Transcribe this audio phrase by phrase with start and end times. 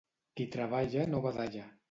[0.39, 1.69] Qui treballa no badalla.